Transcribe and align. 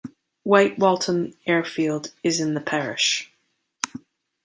White 0.41 0.79
Waltham 0.79 1.35
Airfield 1.45 2.11
is 2.23 2.39
in 2.39 2.55
the 2.55 2.59
parish. 2.59 3.31